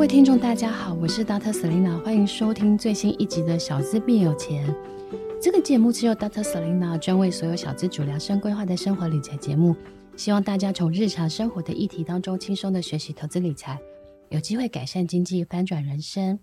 [0.00, 1.52] 各位听众，大家好，我是 Dr.
[1.52, 4.66] Selina，欢迎收听最新一集的《小资变有钱》。
[5.42, 6.42] 这个节目是由 Dr.
[6.42, 9.76] Selina 专为所有小资主量身规划的生活理财节目，
[10.16, 13.78] 希望大家从日常生活的议题当中轻松的学习投资理财，
[14.30, 16.38] 有机会改善经济，翻转人生。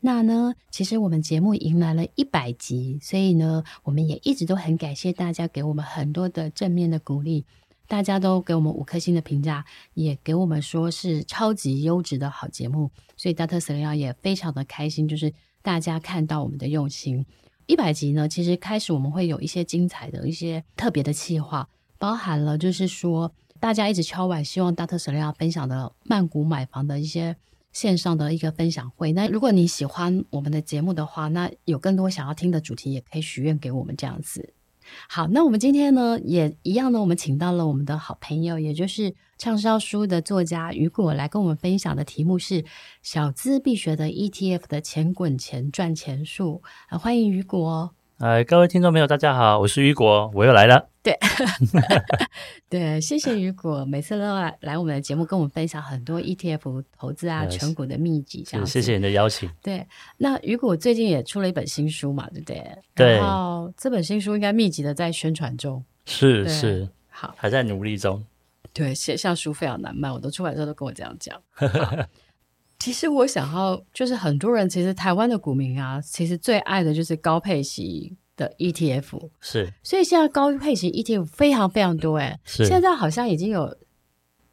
[0.00, 7.46] 那呢，其实我们节目迎来了一百集，所以呢，我们也一直都很感谢大家给我们很多的正面的鼓励。
[7.88, 13.58] 大家都给我们五颗星的评价，也给我们说是超级优质的好节目，所以 Dr.
[13.58, 17.24] Selena 也非常的开心，就是大家看到我们的用心。
[17.64, 24.98] 一百集呢，其实开始我们会有一些精彩的一些特别的企划，包含了就是说大家一直敲碗希望 Dr.
[24.98, 27.36] Selena 分享的曼谷买房的一些
[27.72, 29.12] 线上的一个分享会。
[29.12, 34.54] 那如果你喜欢我们的节目的话，那有更多想要听的主题，也可以许愿给我们这样子。
[35.08, 42.64] 好，那我们今天呢，也一样呢，我们请到了我们的好朋友，也就是畅销书的作家雨果来跟我们分享的题目是
[43.02, 46.62] “小资必学的 ETF 的钱滚钱赚钱术”。
[46.88, 47.97] 啊，欢迎雨果。
[48.18, 50.88] 哎，各位听众朋友，大家好，我是雨果，我又来了。
[51.04, 51.16] 对，
[52.68, 58.66] 对，谢谢雨果，每次都来来我们的节目，跟我们分享很多 ETF 投资啊、存股的秘籍，这样。
[58.66, 59.48] 谢谢你的邀请。
[59.62, 62.78] 对，那雨果最近也出了一本新书嘛，对不对？
[62.96, 63.18] 对。
[63.18, 65.84] 然后这本新书应该密集的在宣传中。
[66.04, 66.88] 是是。
[67.08, 68.20] 好，还在努力中。
[68.72, 71.40] 对，写下书非常难卖，我都出版社都跟我这样讲。
[72.78, 79.72] 其实我想要，就是很多人其实台湾的股民啊，其实最爱的就是高配息的 ETF，是。
[79.82, 82.64] 所以现在高配息 ETF 非常非常多，哎，是。
[82.64, 83.64] 现在好像已经有，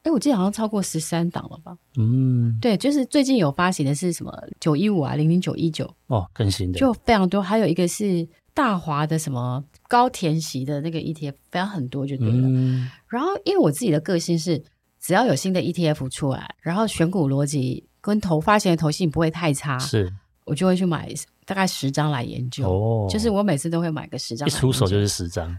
[0.02, 1.78] 哎，我记得好像超过十三档了吧？
[2.00, 7.40] 嗯，对，就是最近有发行的是什么九一五啊，零零九一九哦，更新的就非常多。
[7.40, 12.48] 还有一个是大华的什么高田席的那个 ETF，非常很多就对了。
[12.48, 12.90] 嗯。
[13.08, 14.64] 然后因为我自己的个性是，
[15.00, 17.88] 只要有新的 ETF 出来，然后选股逻辑。
[18.06, 21.10] 跟头发型的头型不会太差，是我就会去买
[21.44, 22.70] 大概十张来研究。
[22.70, 25.58] 哦，就是我每次都会买个十张，一出手就是十张。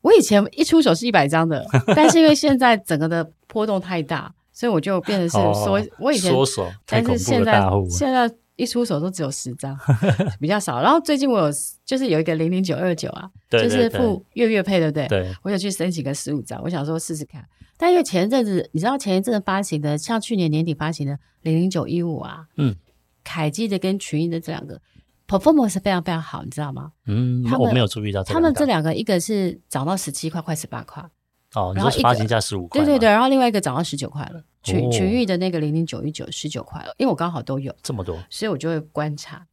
[0.00, 1.62] 我以前一出手是一百张的，
[1.94, 9.78] 但是因为现在整个的波动太大，所以我就变成是说，哦、我以前缩手，但是现在现在一出手都只有十张，
[10.40, 10.80] 比较少。
[10.80, 15.06] 然后最近我有就是有一个零零九二九啊，对对对，就是付月月配，对不对？
[15.08, 17.44] 对，我想去申请个十五张，我想说试试看。
[17.76, 22.74] 但因为前一阵子，你知道前一阵子发行的，像去年年底发行的零零九一五啊，嗯，
[23.22, 24.80] 凯基的跟群益的这两个
[25.26, 26.92] performance 非常非常好，你知道吗？
[27.06, 31.02] 嗯，我没有注意到这他们这两个，一个是涨到十七块，快十八块，
[31.54, 39.46] 哦，然后发行价十五块，对对对，然后另外一个涨到十九块了，群群益的那个零零九一九十九块了，因为我刚好都有这么多，所以我就会观察。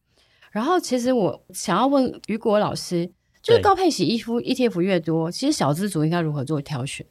[0.51, 3.09] 然后其实我想要问雨果老师，
[3.41, 7.05] 就是高配息 ETF 越多，其实小资族应该如何做挑选？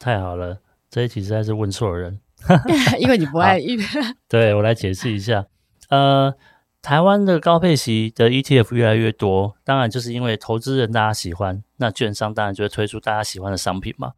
[0.00, 0.58] 太好了，
[0.90, 2.18] 这一题实在是问错人，
[2.98, 3.60] 因为你不爱。
[4.26, 5.44] 对，我来解释一下，
[5.90, 6.34] 呃，
[6.80, 14.12] 台湾的高配息的 ETF 越来越多，当然就是因为投资人大家喜欢，那券商当然就会推出大家喜欢的商品嘛。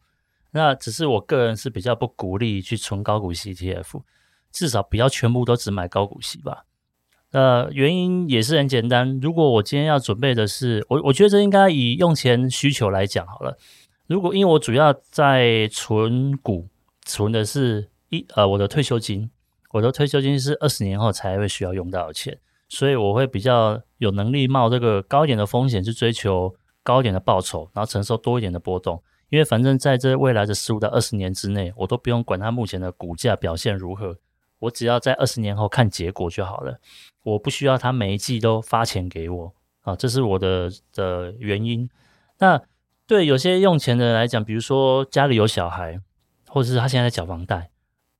[0.52, 4.02] 那只是我个人是比较不鼓励去存高股息 ETF，
[4.52, 6.64] 至少不要全部都只买高股息吧。
[7.32, 13.58] 呃，原因也是很简单，如果我今天要准备的是，我我觉得这应该以用钱需求来讲好了。
[14.06, 16.68] 如果因为我主要在存股，
[17.04, 19.30] 存的是一呃我的退休金，
[19.70, 22.38] 我的退休金是二十年后才会需要用到的钱，
[22.68, 34.16] 所以我会比较有能力冒这个高一点的风险去追求高一点的报酬，然后承受多一点的波动，因为反正在这未来的十五到二十年之内，我都不用管它目前的股价表现如何，
[34.58, 36.78] 我只要在二十年后看结果就好了，
[37.22, 39.52] 我不需要它每一季都发钱给我
[39.82, 41.88] 啊，这是我的的原因。
[42.38, 42.60] 那
[43.12, 46.00] 对有些用钱的人来讲，比如说家里有小孩，
[46.48, 47.68] 或者是他现在在缴房贷，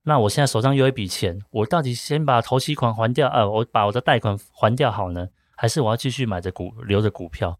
[0.03, 7.57] 那我现在手上有一笔钱，我到底先把头期款还掉，呃，我把我的贷款还掉好呢，还是我要继续买着股留着股票？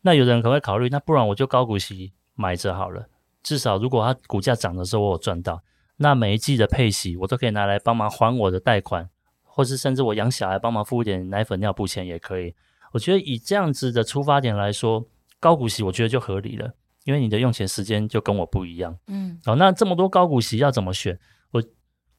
[0.00, 3.06] 那有人可能会考虑，那不然我就高股息买着好了。
[3.44, 5.62] 至少如果它股价涨的时候我有赚到，
[5.98, 9.08] 那每一季的配息我都可以拿来帮忙还我的贷款，
[9.44, 12.56] 或是甚至我养小孩帮忙付一点奶粉尿布钱也可以。
[12.90, 15.06] 我觉得以这样子的出发点来说，
[15.42, 16.72] 高股息我觉得就合理了，
[17.02, 18.96] 因为你的用钱时间就跟我不一样。
[19.08, 21.18] 嗯，好，那这么多高股息要怎么选？
[21.50, 21.60] 我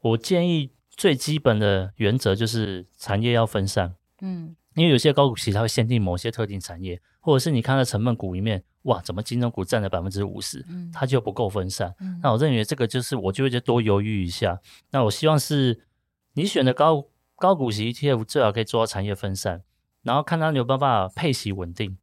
[0.01, 3.95] 我建议最基本的原则就是产业要分散。
[4.19, 11.95] 嗯，因为有些高股息它会限定某些特定产业，或者是你看到成分股里面，哇，怎么金融股占了百分之五十，它就不够分散。
[12.01, 14.59] 嗯，那我认为这个就是我就会多犹豫一下。
[14.91, 15.85] 那我希望是
[16.33, 17.05] 你选的高
[17.37, 19.63] 高股息 ETF 最好可以做到产业分散。
[20.01, 21.97] 然后看它有没有办法配息稳定。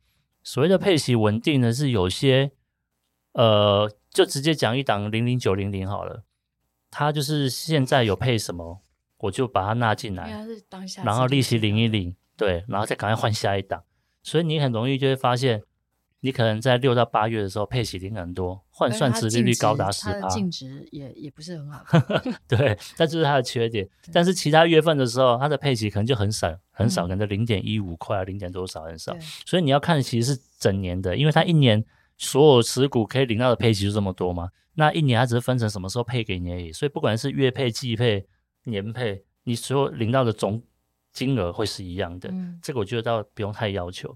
[0.50, 2.50] 所谓的配息稳定呢，是有些
[3.34, 6.24] 呃，就直接讲一档零零九零零好了。
[6.90, 8.82] 它就是现在有配什么，
[9.18, 10.44] 我就把它纳进来，
[11.04, 13.84] 然后利息领一领，对，然后再赶快换下一档。
[14.24, 15.62] 所以你很容易就会发现。
[16.20, 21.82] 你可能在六到八月的时候配息领很多，换算殖利率高达十趴，它的净值也也不是很好。
[22.46, 23.88] 对，这就是它的缺点。
[24.12, 29.16] 但是其他月份的时候，它的配息可能就很少，很少，可能零点一五块，零点多少很少。
[29.46, 31.82] 所以你要看其实是整年的，因为它一年
[32.18, 34.50] 所有持股可以领到的配息就这么多嘛。
[34.74, 36.70] 那一年它只是分成什么时候配给你而已。
[36.72, 38.26] 所以不管是月配、季配、
[38.64, 40.62] 年配，你所有领到的总
[41.12, 42.30] 金额会是一样的。
[42.62, 44.14] 这个我觉得倒不用太要求。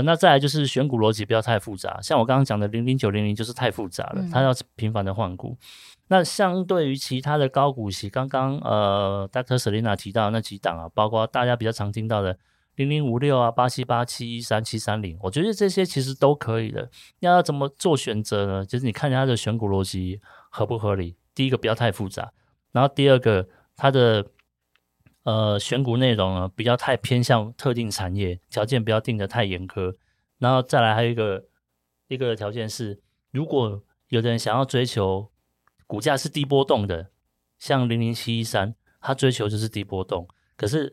[0.00, 5.54] 那再来就是选股逻辑不要太复杂，像我刚刚讲的零零九零零就是太复杂了，它要频繁的换股。
[6.08, 9.58] 那相对于其他的高股息，刚刚呃，Dr.
[9.58, 12.38] Selina 提到那几档啊，包括大家比较常听到的
[12.76, 16.88] 零零五六啊、八七八七、一三七三零，我觉得这些其实都可以的。
[17.20, 18.64] 要要怎么做选择呢？
[18.64, 20.18] 就是你看它的选股逻辑
[20.48, 21.16] 合不合理。
[21.34, 22.32] 第一个不要太复杂，
[22.72, 23.46] 然后第二个
[23.76, 24.24] 它的。
[25.24, 29.94] 呃，选股内容呢，比较太偏向特定产业，条件不要定得太严苛。
[30.38, 31.44] 然后再来还有一个
[32.08, 35.30] 一个条件是，如果有的人想要追求
[35.86, 37.10] 股价是低波动的，
[37.56, 40.26] 像零零七一三，他追求就是低波动。
[40.56, 40.92] 可是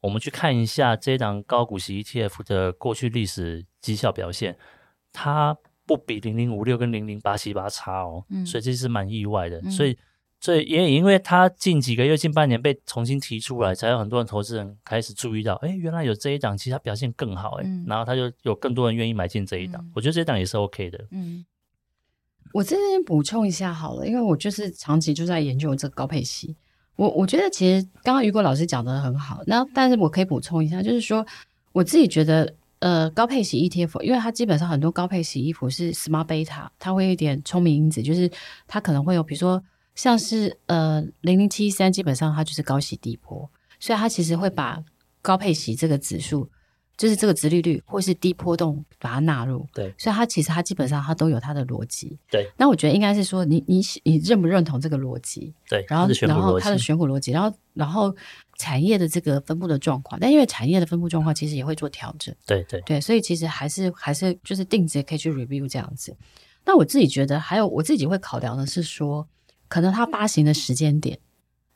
[0.00, 4.58] 我们去看一下这档高股息 ETF 的过去历史绩效表现，
[5.12, 9.60] 它不比零零五六跟零零八七八差哦，嗯、所以这是蛮意外的。
[9.60, 9.96] 嗯、所以。
[10.40, 19.82] 所以也因为他近几个月、近半年被重新提出来，才有很多人投资人开始注意到，哎，原来有这一档，其实它表现更好，哎、嗯，然后他就有更多人愿意买进这一档。
[19.82, 21.04] 嗯、我觉得这一档也是 OK 的。
[21.10, 21.44] 嗯，
[22.52, 26.54] 我这边补充一下好了，因为我就是长期就在研究这个高配息。
[26.94, 31.26] 我我觉得其实刚刚雨果老师讲的很好，那但是我可以补充一下，就是说
[31.72, 38.30] 我自己觉得，呃，高配息 ETF，因为它基本上很多高配息 ETF 是 Smart Beta，它会有一点聪明因子，就是
[38.68, 39.60] 它可能会有，比如说。
[39.98, 43.50] 像是呃零零七三，基本上它就是高息低波，
[43.80, 44.80] 所以它其实会把
[45.20, 46.48] 高配息这个指数，
[46.96, 49.66] 就是这个殖利率或是低波动把它纳入。
[49.74, 52.16] 对，所以它其实它基本上它都有它的逻辑。
[52.30, 55.52] 对，那我觉得应该是说你你你认不认同这个逻辑？
[55.68, 58.14] 对，然后然后它的选股逻辑，然后然后
[58.56, 62.32] 产业的这个分布的状况，但因为产业的分布状况其实也会做调整。
[62.46, 66.16] 对对对，所以其实还是还是就是定值可以去 review 这样子。
[66.64, 69.26] 那我自己觉得还有我自己会考量的是说。
[69.68, 71.18] 可能它发行的时间点，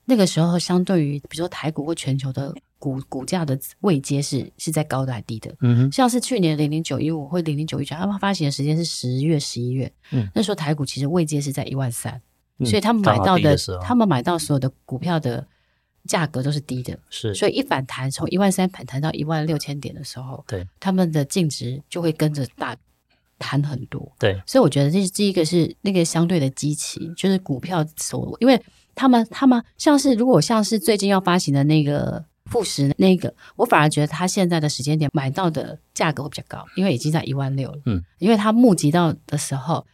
[0.05, 5.55] 那个时候相对于比如说台股或全球的股股价的位阶是是在高的还低的？
[5.61, 12.21] 嗯哼，像是去年零零九一五或零零九一九，他们发行的时间是十月、十一月，嗯，那时候台股其实位阶是在一万三，
[12.59, 15.47] 嗯，所以他们买到的，的他们买到所有的股票的
[16.07, 22.77] 价格都是低的，是，所以一反弹从一万三反弹到一万六千点的时候，对，他们的净值就会跟着大。
[23.43, 28.63] 谈很多，对，所以我觉得这是第一个是那个相对的基期，就是股票所，因为
[28.95, 39.85] 他们他们像是如果像是最近要发行的那个富时那个，我反而觉得他现在的时间点买到的价格会比较高，因为已经在一万六了，嗯，因为他募集到的时候，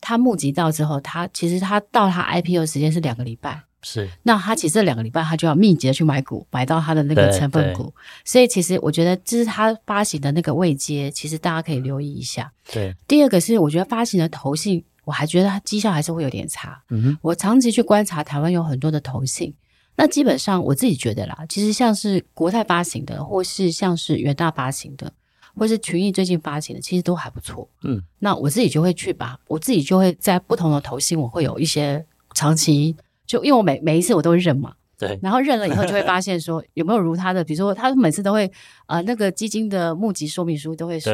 [0.00, 3.62] 他募集到之后，他其实他到他 IPO 时间是两个礼拜。
[3.80, 7.94] 是，那他其实这两个礼拜他就要密集的去买股，买到他的那个成分股，
[8.24, 12.52] 所以其实我觉得这是他发行的那个位阶，其实大家可以留意一下。
[12.72, 16.82] 对，第二个是我觉得发行的投信，我还觉得它绩效还是会有点差。
[16.90, 19.54] 嗯哼，我长期去观察台湾有很多的投信，
[19.94, 25.12] 那基本上我自己觉得啦，其实像是国泰发行的，或是像是元大发行的，
[25.56, 27.68] 或是群益最近发行的，其实都还不错。
[27.84, 32.04] 嗯，那我自己就会去把，我自己就会在不同的投信，我会有一些
[32.34, 32.96] 长期。
[33.28, 38.50] 就因为我每每一次我都会认嘛，对，然后认了以后就会发现说有没有如他的，比如说他每次都会
[38.86, 41.12] 呃那个基金的募集说明书都会说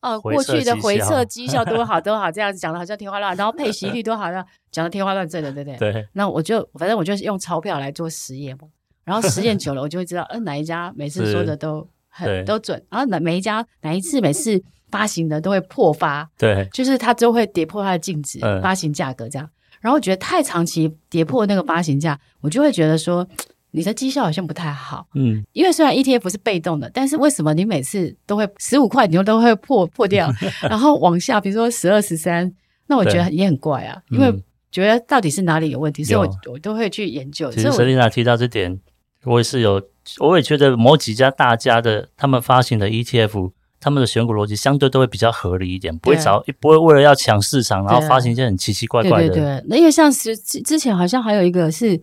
[0.00, 5.92] 哦、呃、过去的回撤绩效多好多好这样子讲的好像天花乱，然后配息率多好，像 讲的天花乱坠的，对不对？
[5.92, 6.08] 对。
[6.12, 8.68] 那我就反正我就是用钞票来做实验嘛，
[9.04, 19.50] 然后实验久了我就会知道，嗯、呃、哪一家每次说的都很都准，然后哪每一家哪一次每次发行的都会破发，对，就是它就会跌破它的净值、嗯、发行价格这样。
[19.80, 23.26] 然后我觉得太长期跌破那个发行价，我就会觉得说
[23.72, 25.06] 你的绩效好像不太好。
[25.14, 30.32] 嗯，因为虽然 ETF 是被动的，但是为什么你每次都会十五块，你都会破破掉，
[30.68, 32.52] 然后往下，比如说十二、十三，
[32.86, 34.00] 那我觉得也很怪啊。
[34.10, 34.32] 因为
[34.70, 37.50] 觉得到底是哪里有问题，所以我我都会去研究。
[37.50, 38.80] 其实 Selina 提到这点，
[39.24, 39.82] 我也是有，
[40.20, 43.52] 我也觉得某几家大家的他们发行的 ETF。
[43.78, 49.28] 他们的选股逻辑相对都会比较合理一点，不会找不会为了要抢市场，然后发行一些很奇奇怪怪的。
[49.28, 52.02] 对对对，那因为像是之之前好像还有一个是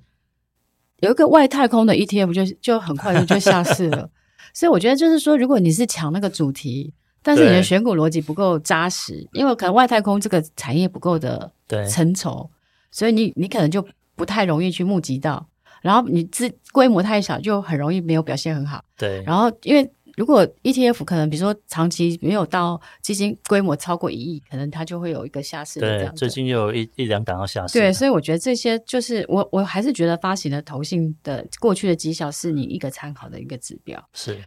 [0.99, 4.09] 有一个外太空的 ETF，就就很快就就下市了。
[4.53, 11.51] 所以我觉得就是说，如果你是抢那个主题，但是你的选股逻辑不够扎实，因为可能外太空这个产业不够的
[11.89, 12.49] 成熟，
[12.91, 13.83] 所以你你可能就
[14.15, 15.47] 不太容易去募集到，
[15.81, 18.83] 然后你资规模太小，就很容易没有表现很好。
[18.95, 19.91] 对，然后因为。
[20.15, 26.13] 如果 ETF 可能，比如说长期没有到基金规模超过一亿，可能它就会有一个下市的这样。
[26.13, 27.79] 对，最近又有一一两档要下市。
[27.79, 34.01] 对，所以我觉得这些就是我我还是觉得发行的投信的过去的绩效是你一个参考的一个指标。
[34.13, 34.39] 是，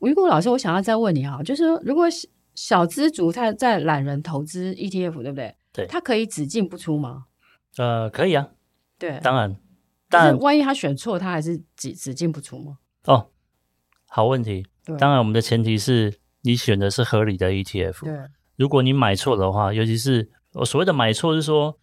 [0.00, 2.06] 如果老师，我想要再问你哈，就是如果
[2.54, 5.54] 小资族他在懒人投资 ETF，对不对？
[5.72, 7.24] 对，他可以只进不出吗？
[7.76, 8.48] 呃，可以啊。
[8.98, 9.56] 对，当然。
[10.08, 12.78] 但万一他选错，他还是只只进不出吗？
[13.06, 13.28] 哦，
[14.06, 14.66] 好问题。
[14.98, 18.04] 当然，我们的前提是你选的是合理的 ETF。
[18.04, 18.14] 对，
[18.56, 21.78] 如果你买错的话，尤其是我所谓的买错，是说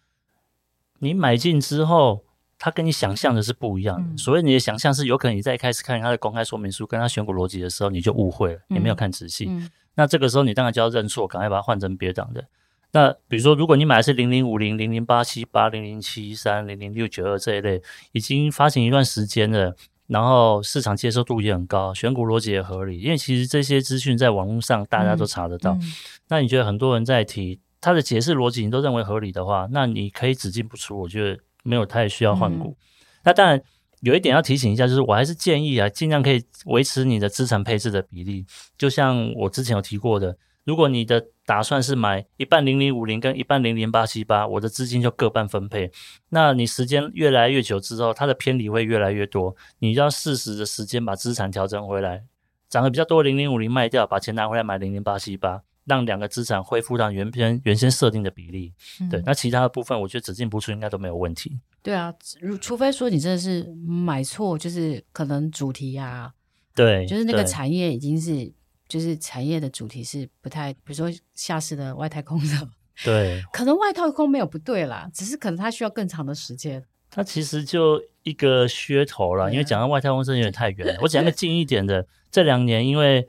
[1.00, 2.24] 你买进之后，
[2.58, 4.08] 它跟你想象的是不一样的。
[4.14, 9.50] 嗯、所谓你的想象是有可能你在一开始看它的公开说明书，跟它选股逻辑的时候，你就误会了，你没有看仔细。
[9.96, 12.44] 那这个时候你当然就要认错，赶快把它换成别档的。
[12.92, 17.82] 那比如说，如果你买的是零零五零、零零八七八、零零七三、零零六九二这一类，
[18.12, 19.76] 已经发行一段时间了。
[20.06, 25.72] 然后市场接受度也很高，选股逻辑也合理，因为其实这些资讯在网络上大家都查得到。
[25.72, 25.92] 嗯嗯、
[26.28, 32.68] 那你觉得很多人在提他的解释逻辑，你都认为合理的话，那你可以只进不出，我觉得没有太需要换股。
[32.68, 32.76] 嗯、
[33.24, 33.60] 那当然
[34.00, 38.44] 有一点要提醒一下，就是我还是建议啊，尽量可以维持你的资产配置的比例，
[38.76, 40.36] 就像我之前有提过的。
[40.64, 45.90] 如果你的打算是买一半零零五零跟一半零零八七八，我的资金就各半分配。
[46.30, 52.24] 那你时间越来越久之后，它的偏离会越来越多，你要适时的时间把资产调整回来，
[52.70, 58.72] 涨得比较多零零五零卖掉，把钱拿回来买零零八七八，让两个资产恢复到原先原先设定的比例。
[59.02, 61.60] 嗯、对，那其他的部分，我觉得只进不出应该都没有问题。
[61.82, 66.32] 对啊，除除非说你真的是买错，就是可能主题呀、啊，
[66.74, 68.50] 对，就是那个产业已经是。
[68.94, 72.68] 就是产业的主题是不太，比如说下市的外太空的，
[73.04, 76.80] 对，可能外太空没有不对啦，只是可能它需要更长的时间。
[77.10, 80.98] 它其实就一个噱头啦，因为讲到外太空真的有点太远了。
[81.02, 83.28] 我讲一个近一点的，这两年因为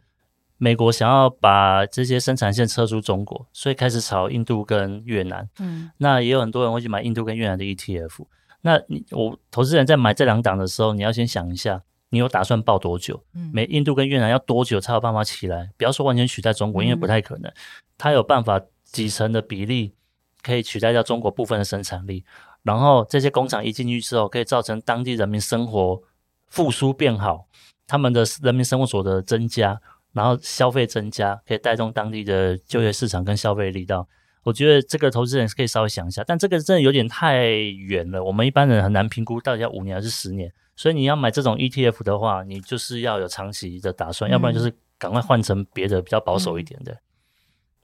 [0.57, 5.50] 美国想要把这些生产线撤出中国，所以开始炒印度跟越南。
[5.57, 8.27] 嗯，那也有很多人会去买印度跟越南的 ETF。
[8.62, 11.81] 那你我投资人在买这两档的时候，你要先想一下。
[12.15, 13.22] 你有打算报多久？
[13.34, 15.69] 嗯，没印度跟越南要多久才有办法起来？
[15.77, 17.51] 不要说完全取代中国，因为不太可能。
[17.98, 19.93] 它有办法几成的比例
[20.41, 22.24] 可以取代掉中国部分的生产力，
[22.63, 26.01] 然后这些工厂一进去之后，可以造成当地人民生活
[26.48, 27.48] 复苏变好，
[27.86, 29.81] 他们的人民生活所得增加，
[30.13, 34.07] 然后消费增加，可以带动当地的就业市场跟消费力道。
[34.43, 40.50] 我觉得这个投资人可以稍微想一下，但这个真的有点太远了，我们一般人很难评估到底要五年还是十年。
[40.75, 46.91] 所以你要买这种 ETF 的话，你就是要有长期的打算，嗯、要不然就是赶快换成别的比较保守一点的。
[46.91, 47.00] 嗯、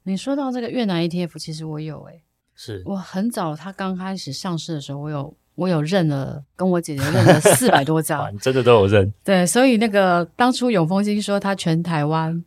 [0.03, 9.13] 你说到这个越南 ETF，其实我有诶、欸，是我很早它刚开始上市的时候，我有我有认了，跟我姐姐认了四百多张，你真的都有认。
[9.23, 12.43] 对，所以那个当初永丰金说他全台湾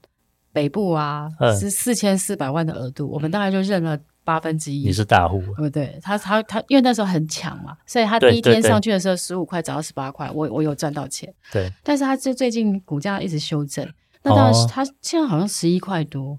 [0.53, 3.99] 北部啊、嗯、是四千四百万的额度，我们大概就认了。
[4.25, 5.99] 八分之一，你是大户，对不对？
[6.03, 11.33] 他他他，因为那时候很强嘛，所以他第一天上去的时候十五块涨到十八块，我我有赚到钱。
[11.53, 13.87] 对，但是他最最近股价一直修正，
[14.23, 16.39] 那当然是他现在好像十一块多。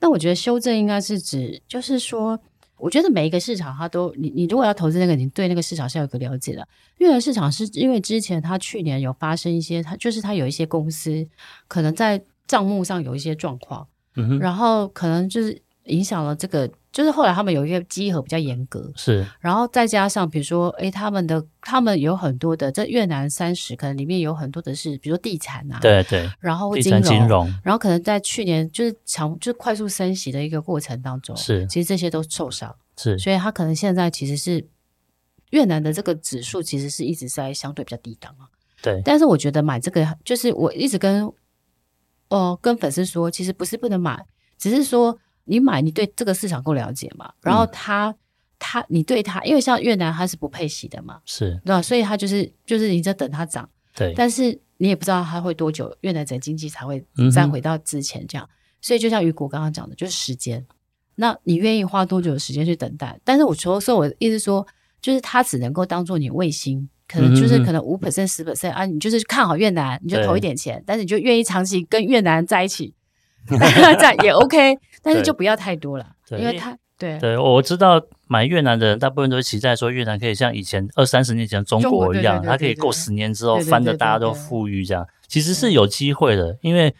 [0.00, 2.38] 那我觉得修正应该是指，就是说，
[2.76, 6.66] 我觉得每一个市场它都，你你如果要投资那个，你对那个市场是要有个了解的。
[6.98, 11.26] 越南市场是因为之前他去年有发生一些，他就是他有一些公司
[11.68, 13.86] 可能在账目上有一些状况，
[14.38, 16.70] 然后可能就是影响了这个。
[16.94, 34.64] 就是后来他们有一个稽核比较严格，是，然后再加上比如说，哎，他们的他们有很多的在越南三十，可能里面有很多的是，比如说地产啊，对对，然后金融，金融，然后可能在去年就是强就是快速升息的一个过程当中，是，其实这些都受伤，是，所以他可能现在其实是
[35.50, 38.46] 越南的这个指数其实是一直在相对比较低档啊，
[38.80, 41.28] 对，但是我觉得买这个就是我一直跟
[42.28, 44.24] 哦跟粉丝说，其实不是不能买，
[44.56, 45.18] 只是说。
[45.44, 47.32] 你买，你对这个市场够了解嘛？
[47.42, 48.16] 然后他、嗯、
[48.58, 51.82] 他你对他，因为像越南它是不配息的嘛，是，对吧？
[51.82, 54.12] 所以他就是就是你在等它涨，对。
[54.16, 58.46] 但是你也不知道它会多久，越南整经济才会再回到之前这样。
[58.50, 60.64] 嗯、所以就像雨果刚刚讲的，就是时间。
[61.16, 63.20] 那你愿意花多久的时间去等待？
[63.22, 64.66] 但是我说说，我的意思说，
[65.00, 72.92] 就是它只能够当做你卫星，可能就是可能五 percent 十 percent 啊，你就是看好越南，你就投一点钱，但是你就愿意长期跟越南在一起，
[73.98, 77.18] 这样也 OK，但是就不要太多了，因为它对。
[77.18, 86.94] 对，我知道买越南的人大部分都是期待说越南可以像以前二三十年前中国一样，它可以过十年之后翻的大家都富裕这样，其实是有机会的，因为。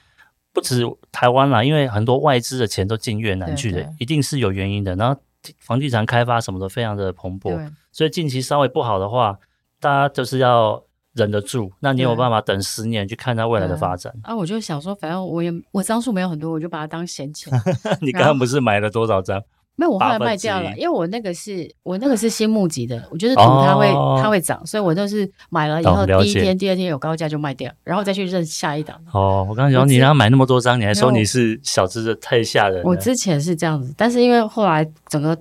[0.54, 4.94] 不止台湾啦，因为很多外资的钱都进越南去的，一定是有原因的。
[4.94, 5.20] 然后
[5.58, 9.36] 房地产开发什么的非常的蓬勃，所以近期稍微不好的话，
[9.80, 10.80] 大家就是要
[11.14, 11.72] 忍得住。
[11.80, 14.12] 那你有办法等十年去看它未来的发展？
[14.22, 17.52] 啊，我就想说，反正我也我张数没有很多，我就把它当闲钱。
[18.00, 19.42] 你刚刚不是买了多少张？
[19.76, 28.96] 没有，我后来卖掉了，因为我那个是我那个是新募集的，我就是赌它会、哦、它会涨，所以我就是买了以后第一天、第二天有高价就卖掉，然后再去认下一档。
[29.12, 32.88] 哦，我刚刚讲你让他买那么多张，你还说你是小资的，太吓人了。
[32.88, 35.36] 我之前是这样子，但是因为后来整个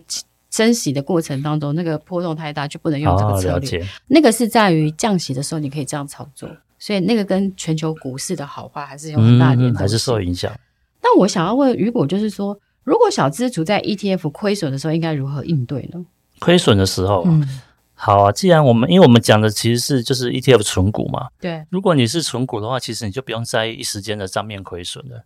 [0.54, 3.82] 升息的过程当中，那个波动太大，就不能用这个策略。
[3.82, 10.54] 哦、那个是在于降息的时候你可以这样操作，所以那个跟全球股市的好坏还是有很大点、嗯，还是受影响。
[11.02, 12.60] 那我想要问雨果，就是说。
[12.86, 16.06] 如果小资族在 ETF 亏损的时候，应该如何应对呢？
[16.40, 17.62] 亏损的时候，嗯，
[17.94, 18.30] 好啊。
[18.30, 21.66] 既然我们，因为我们讲的其实是就是 ETF 存股嘛，对。
[21.70, 25.24] 如果你是存股的话，其实你就不用在意一时间的账面亏损了，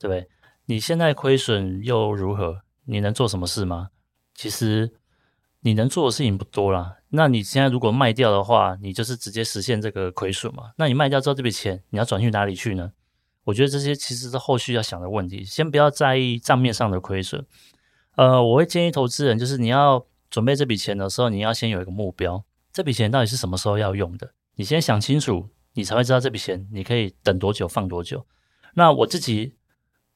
[0.00, 0.26] 对不对？
[0.64, 2.62] 你现在亏损又如何？
[2.86, 3.88] 你能做什么事吗？
[4.36, 4.92] 其实
[5.60, 6.98] 你能做的事情不多啦。
[7.08, 10.72] 那你现在如果卖掉的话，你就是直接实现这个亏损嘛。
[10.76, 12.92] 那你卖掉之后，这笔钱你要转去哪里去呢？
[13.44, 17.46] 我觉得这些其实是后续要想的问题，先不要在意账面上的亏损。
[18.16, 28.26] 呃，我会建议投资人，就是你要准备这笔钱的时候，你要先有一个目标，这笔钱到底是什么时候要用的，你先想清楚，你才会知道这笔钱你可以等多久放多久。
[28.74, 29.54] 那我自己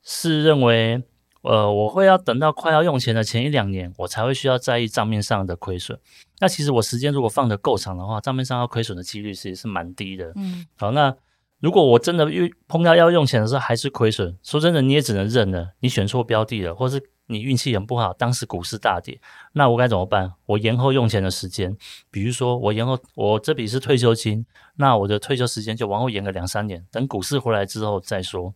[0.02, 1.02] 是认为，
[1.42, 5.98] 呃，我会要等到快要用钱的前一两年，我才会需要在意账面上的亏损。
[6.40, 10.33] 那其实我时间如果放得够长的话，账面上要亏损的几率其实是蛮低的。
[10.37, 11.16] 嗯，好，那。
[11.62, 15.72] 如果我真的遇碰到要用钱的时候还是亏损，说真的你也只能认了。
[15.81, 19.20] 你选错标的了，或是你运气很不好，当时股市大跌，
[19.53, 20.33] 那我该怎么办？
[20.46, 21.76] 我延后用钱的时间，
[22.11, 28.55] 比如说我延后，我这笔是退休金，那我的退休时间就往后延个两三年，等股市回来之后再说。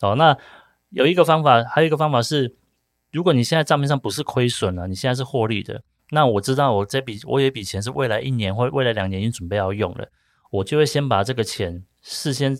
[0.00, 0.34] 好，那
[0.90, 2.56] 有一个方法，还有一个方法是，
[3.12, 10.08] 如果你现在账面上不是亏损了，你现在是获利的，那我知道我这笔我有一笔钱是未来一年或未来两年已经准备要用了，
[10.50, 11.84] 我就会先把这个钱。
[12.00, 12.56] 事先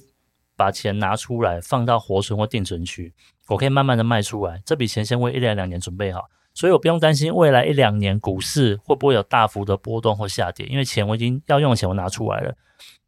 [0.57, 3.15] 把钱拿出来放到活存或定存区，
[3.47, 12.53] 我可以慢慢的卖出来，这笔钱先为一两两年准备好，所以我不用担心未来一两年股市会不会有大幅的波动或下跌，因为钱我已经要用的钱我拿出来了。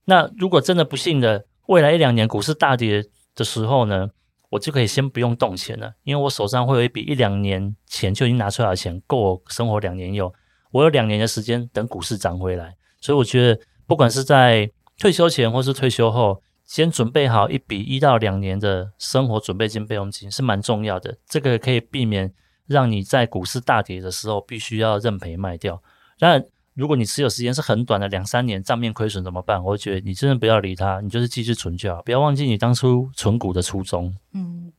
[0.04, 3.04] 那如果真的不幸的未来一两年股市大跌
[3.34, 4.08] 的时候呢，
[4.50, 10.30] 我就可以先不用动钱了，因为我手上会有一笔一两年前就已经拿出来的钱，够我生活两年用，
[10.72, 21.16] 我有两年的时间等股市涨回来，所以我觉得不管是在退休前或是退休后，先准备好一笔一到两年的生活准备金、备用金是蛮重要的。
[21.26, 22.32] 这个可以避免
[22.66, 25.82] 让你在股市大跌的时候必须要认赔卖掉。
[26.18, 29.62] 当然，如果你持有时间是很短的两三年，账面亏损怎么办？
[29.62, 34.14] 我觉得你真的不要理它，你就是继续存就好，不要忘记你当初存股的初衷。
[34.32, 34.72] 嗯，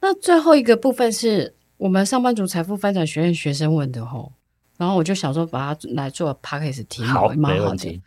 [0.00, 4.32] 那最后一个部分是我们上班族财富发展学院学生问的吼，
[4.78, 6.32] 然后我就想说把它来做
[6.88, 8.00] 题目，好，蛮好问题。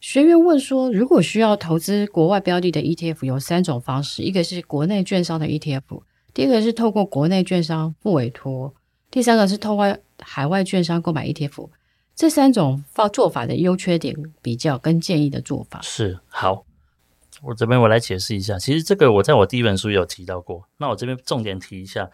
[0.00, 6.02] 学员问说：“如果需要投资国外标的的 ETF，有三种方式，一个是国内券商的 ETF，
[6.32, 8.72] 第二个是透过国内券商不委托，
[9.10, 11.68] 第三个是透过海外券商购买 ETF。
[12.20, 16.66] 这三种方做法的优缺点比较跟建议的做法是好。
[17.40, 22.10] 我这边我来解释一下，其实这个我在我第一本书有提到过，那我这边重点提一下，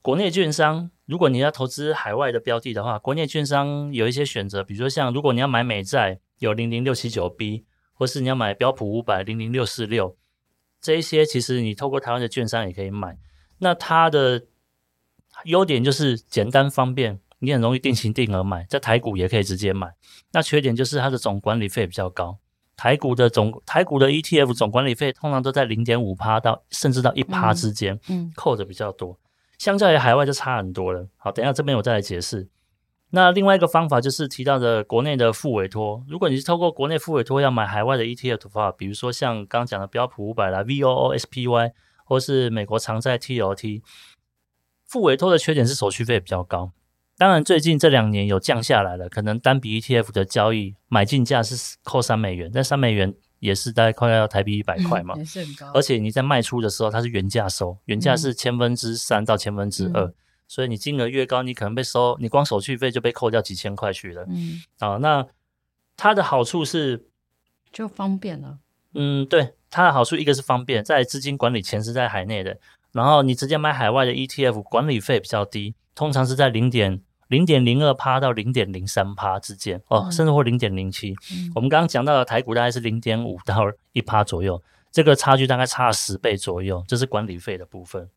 [0.00, 10.16] 国内券商，如果你要投资海外的标的的话，国内券商有一些选择，比如说像如果你要买美债。”有零零六七九 B，或是你要买标普五百零零六四六，
[10.80, 13.16] 这一些其实你透过台湾的券商也可以买。
[13.58, 14.44] 那它的
[15.44, 19.94] 优点就是简单方便，你很容易定期定额买，在台股也可以直接买。
[20.32, 22.38] 那缺点就是它的总管理费比较高，
[22.76, 29.18] 台股的总台股的 ETF 总管理费通常都在零点五趴到甚至到一趴之间，嗯，扣的比较多，
[29.58, 31.08] 相较于海外就差很多了。
[31.16, 32.48] 好，等一下这边我再来解释。
[33.10, 36.04] 那另外一个方法就是提到的国内的副委托。
[36.08, 41.70] 如果你是透过国内副委托要买海外的 ETF 的话，比如说像刚刚讲的标普五百啦、VOO、SPY，
[42.04, 43.82] 或是美国长债 TLT，
[44.88, 46.72] 副委托的缺点是手续费比较高。
[47.16, 55.70] 当然，最近这两年有降下来了，可能单笔 ETF 的交易买进价是扣三美元，但三美元也是大概快要台币一百块嘛，也是很高。
[55.74, 60.14] 而且你在卖出的时候，它是原价收，原价是千分之三到千分之二，嗯，
[60.48, 64.26] 所以你金额越高，你可能被收，你光手续费就被扣掉几千块去了。
[64.28, 65.24] 嗯，好，那
[65.96, 67.06] 它的好处是
[67.70, 68.58] 就方便了。
[68.94, 72.58] 嗯，对，它的好处一个是方便，在资金管理前是在海内的，
[72.90, 75.76] 然后你直接买海外的 ETF，管理费比较低。
[75.94, 81.14] 通常是在零点零点零二趴到零点零三趴之间哦，甚至或零点零七。
[81.54, 88.10] 我们刚刚讲到的台股大概是零点五到一趴左右，这个差距大概差了十倍左右，这是管理费的部分。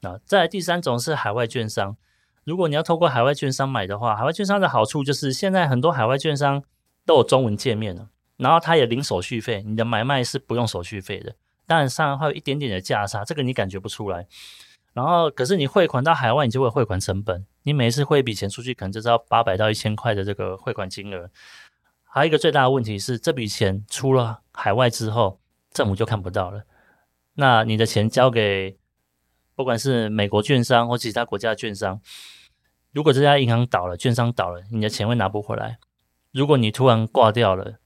[0.00, 1.96] 那再来第三种是海外券商，
[2.44, 6.62] 如果你要透过海外券商买的话，海外券商的好处就是现在很多海外券商
[7.04, 11.34] 都有中文界面了，然后它也零手续费，你的买卖是不用手续费的，
[11.66, 14.26] 当然上还有一点点的价差，这个你感觉不出来。
[14.94, 17.44] 然后，可是你汇款到海外，你就会汇款成本。
[17.64, 21.28] 你每一次汇一笔钱出去，可能就是要八百到一千块的这个汇款金额。
[22.04, 25.40] 还有一个最大的问题是，这笔钱出了海外之后，
[25.72, 26.62] 政府就看不到了。
[27.34, 28.78] 那你的钱交给
[29.56, 32.00] 不管是美国券商或其他国家的券商，
[32.92, 35.78] 如果这家银行倒了，券商倒了，你的钱会拿不回来。
[36.30, 37.78] 如果你突然挂掉了，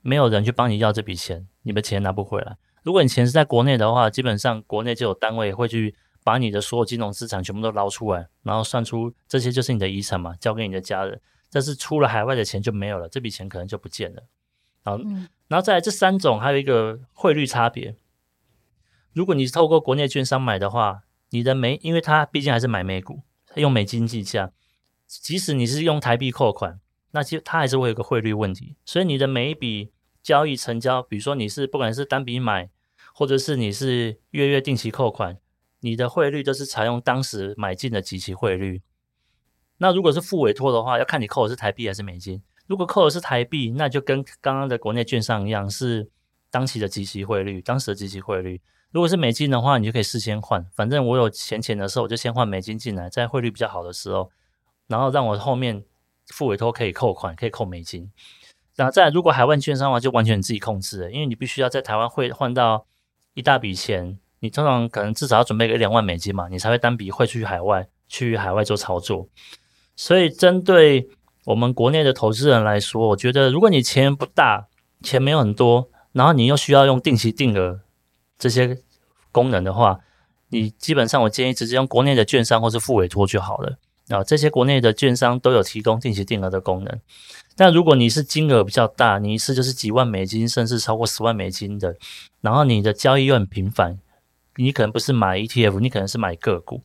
[0.00, 2.56] 没有人去帮你要这笔钱，你的钱拿不回来。
[2.82, 5.94] 如果你钱是在国内的话，基本上国内就有单位会去。
[6.24, 11.20] 把你的所有金融资产全部都捞出来，然后算出这些就是你的遗产嘛，交给你的家人。
[11.52, 14.24] 但是出了海外的钱就没有了，这笔钱可能就不见了。
[14.82, 17.94] 好，嗯、然后再来这三种还有一个汇率差别。
[19.12, 23.20] 如果你是透过国内券商买的话，你的美，因为它毕竟还是买美股，
[23.54, 24.50] 用美金计价，
[25.06, 26.80] 即使你是用台币扣款，
[27.12, 28.74] 那其实它还是会有个汇率问题。
[28.84, 32.70] 所以你的每一笔交易成交，比如说你是不管是单笔买，
[33.14, 35.38] 或者是你是月月定期扣款。
[35.84, 38.80] 你的汇率就是采用当时买进的即期汇率。
[39.76, 42.42] 那如果是付委托的话，要看你扣的是台币还是美金。
[42.66, 46.08] 如果扣的是台币，那就跟刚刚的国内券商一样，是
[46.50, 48.62] 当期的即期汇率，当时的即期汇率。
[48.92, 50.64] 如果是美金的话，你就可以事先换。
[50.74, 54.30] 反正我有闲钱的时候，我就先换美金进来，在汇率比较好的时候，
[54.86, 55.84] 然后让我后面
[56.28, 58.10] 付委托可以扣款，可以扣美金。
[58.74, 62.86] 然后再，如果海外券商的话，就完全你自己控制了，因为你必须要在台湾汇换到
[63.34, 64.18] 一大笔钱。
[64.44, 69.26] 你通常可能至少要准备个一两万美金嘛，你才会单笔汇出去海外，去海外做操作。
[69.96, 71.08] 所以针对
[71.46, 74.66] 我们国内的投资人来说，我觉得如果你钱不大，
[75.02, 77.80] 钱没有很多，然后你又需要用定期定额
[78.38, 78.76] 这些
[79.32, 80.00] 功能的话，
[80.50, 83.78] 你基本上我建议直接用国内的券商或是付委托就好了。
[84.10, 87.00] 啊，这些国内的券商都有提供定期定额的功能。
[87.56, 91.96] 但如果你是金额比较大，你一次就是几万美金，甚至超过十万美金的，
[92.42, 93.98] 然后你的交易又很频繁。
[94.56, 96.82] 你可能不是买 ETF，你可能是买个股，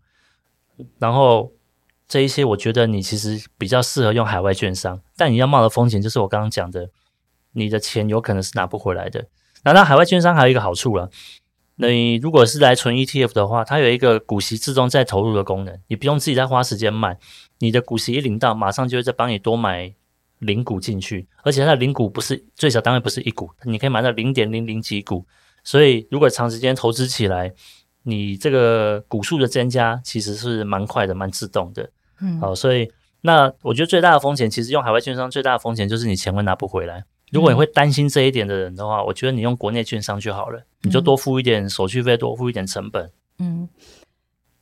[0.97, 1.51] 然后
[2.08, 6.89] 这一些我觉得你其实比较适合用海外券商，但你要冒的风险就是我刚刚讲的，
[7.51, 9.27] 你的钱有可能是拿不回来的。
[9.63, 11.10] 那那海外券商还有一个好处了，
[11.75, 17.19] 那你如果是来存 ETF 的话，它有一个股息自动再投入的功能，你不用自己再花时间买，
[17.60, 19.93] 你的股息一领到，马上就会再帮你多买
[20.39, 25.25] 零股进去，而且它的零股不是最小单位不是一股，你可以买到零点零零几股。
[25.69, 27.53] 所以，如果长时间投资起来，
[28.01, 31.91] 你这个股数的增加其实是蛮快的，蛮自动的。
[32.19, 37.03] 嗯，好，所以那我觉得最大的风险，其实用海外券商最大的风险就是你钱会拿不回来。
[37.32, 43.12] 如果你会担心这一点的人的话，我觉得你用国内券商就好了，你就多付一点手续费，多付一点成本。
[43.38, 43.69] 嗯，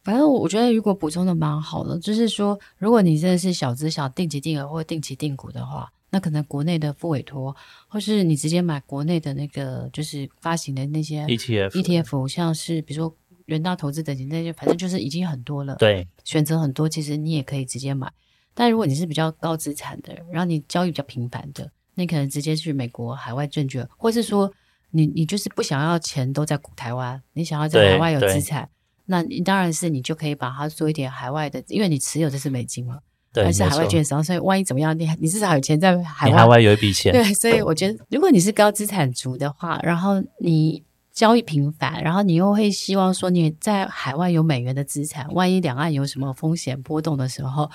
[0.04, 5.90] 反正我觉得如果补充的蛮好的，就是说，如果你真的是小资小定期定额或定期定股的话。
[6.10, 7.56] 那可能国内的副委托，
[7.88, 13.16] 或是你直接买国内的那个，就是发行的那些 ETF，ETF 像是比如说
[13.46, 15.76] 人大投资等级那些，反正就是已经很多了。
[15.76, 18.12] 对，选择很多，其实你也可以直接买。
[18.54, 24.52] 但如果你是比较高资产的，然后你交易比较频繁的，那你可能直接去美国海外证券，或是说
[24.92, 28.70] 你你就是不想要钱都在台湾，你想要在海外有资产，
[29.06, 33.00] 那你当然是你就可以把它做一点海外的，因为你持有的是美金嘛。
[33.34, 37.12] 还是海外券商，所以万一怎么样，你你至少有钱在海外，海外有一笔钱。
[37.12, 47.70] 对，所以我觉得，如果你是高资产族的话，然后你交易频繁，然后你又会希望说你在海外有美元的资产，万一两岸有什么风险波动的时候，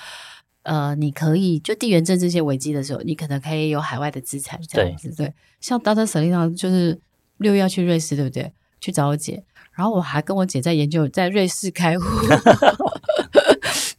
[0.63, 5.09] 呃，你可以就地缘政治这些危机的时候，你可能可以有海外的资产这样子。
[5.09, 6.05] 对，对，像 Dr.
[6.05, 6.99] Selina 就是
[7.37, 8.51] 六月要去瑞士，对不对？
[8.81, 9.41] 去找我姐，
[9.73, 12.05] 然后我还跟我姐在研究在瑞士开户。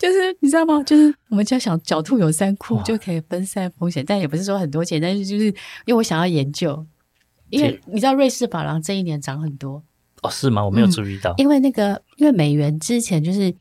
[0.05, 0.83] 就是你知道吗？
[0.83, 5.55] 就是 我们家小狡兔有三窟，就可以分散风险，但也不是说很多钱，但是就是因
[5.87, 6.85] 为我想要研究，
[7.49, 9.83] 因为你知道瑞士法郎这一年涨很多
[10.21, 10.63] 哦，是吗？
[10.63, 13.55] 我没有注意到，嗯、因为那个因为美元之前就是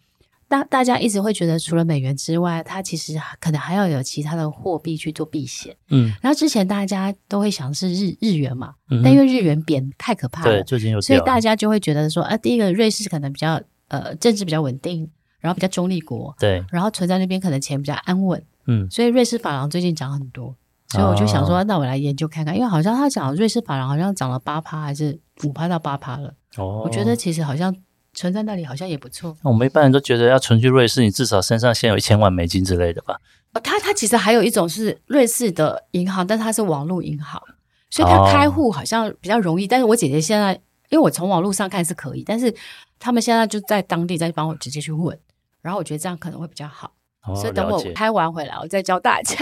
[0.49, 5.73] 大大家一直会觉得，除了美元之外，它其实可能还要有其他的货币去做避险。
[5.91, 15.09] 嗯，然后之前大家都会想是日日元嘛，嗯但因为日元贬太可怕了，对，最近有所以大家就会觉得说，啊，第一个瑞士可能比较呃政治比较稳定，
[15.43, 20.55] 然后比较中立国，对，然后存在那边可能钱比较安稳，嗯，所以瑞士法郎最近涨很多，
[20.87, 27.75] 所以我就想说，哦那我来研究看看，因为好像他讲瑞士法郎好像涨了八趴还是五趴到八趴了，哦，我觉得其实好像
[28.13, 29.35] 存在那里好像也不错。
[29.43, 33.19] 那我们一般人都觉得要存去瑞士，你至少身上先有一千万美金之类的吧？
[33.53, 37.41] 哦，它它其实还有一种是瑞士的银行，但它是网络银行，
[37.89, 39.67] 所以它开户好像比较容易。
[39.67, 40.53] 但是我姐姐现在，
[40.89, 42.53] 因为我从网络上看是可以，但是
[42.97, 45.15] 他们现在就在当地在帮我直接去问，
[45.63, 46.93] 然后我觉得这样可能会比较好。
[47.25, 49.35] 哦，所以等我拍完回来，我再教大家。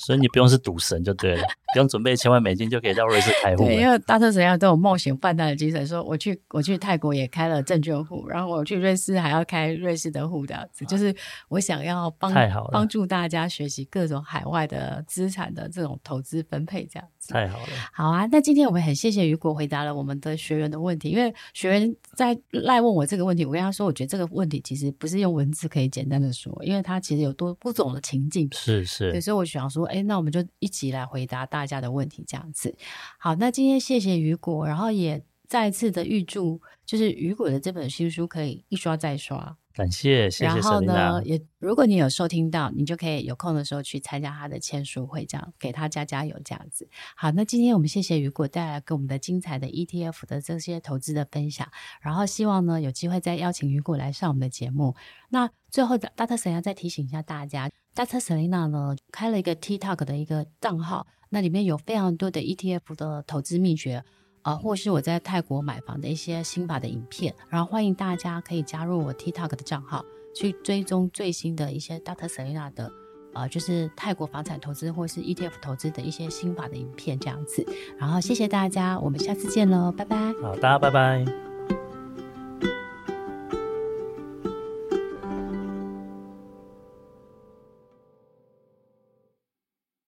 [0.00, 3.88] 所以你不用是赌神就对了，不用准备一千万美金就可以到瑞士开户对，因。
[3.88, 11.14] 为大特神要都有冒险犯难的精神，说我去我去泰国也开了证券户，然后我去瑞士还要开瑞士的户，这样子，就是
[11.48, 12.32] 我想要帮
[12.72, 17.32] 帮助大家学习各种海外的资产的这种投资分配，这样子。
[17.32, 28.48] 太好了，好啊，那今天我们很谢谢雨果回答了我们的学员的问题，因为学员在赖问我这个问题，我跟他说，我觉得这个问题其实不是用文字可以简单的说，因为他其实有多不同的情境。
[28.52, 32.76] 是是对，，所以我想说，哎，那我们就一起来回答大家的问题，这样子。
[33.18, 39.56] 好，那今天谢谢雨果，然后也再次的预祝，就是雨果的这本新书可以一刷再刷。
[39.72, 46.88] 感谢谢谢然后呢，也如果你有收听到，你就可以有空的时候去参加他的签书会，这样给他加加油，这样子。
[47.16, 51.70] 好，那今天我们谢谢雨果带来给我们的精彩的 ETF 的这些投资的分享，
[52.02, 54.96] 然后希望呢有机会再邀请雨果来上我们的节目。
[55.28, 56.36] 那最后的 Dr.
[56.36, 58.20] Selena 再提醒一下大家，Dr.
[58.20, 64.04] Selina 呢开了一个 TikTok 的一个账号，那里面有非常多的 ETF 的投资秘诀。
[64.42, 70.02] 呃，或是我在泰国买房的一些新法的影片，然后欢迎大家可以加入我 TikTok 的账号，
[70.34, 72.26] 去追踪最新的一些 Dr.
[72.26, 72.90] Selina 的
[73.34, 77.62] 呃，就是泰国房产投资或是 ETF 投资的一些新法的影片这样子。
[77.98, 80.32] 然后谢谢大家，我们下次见喽，拜拜。
[80.40, 81.49] 好，大家拜拜。